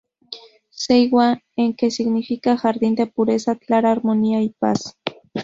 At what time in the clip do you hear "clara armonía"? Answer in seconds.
3.55-4.41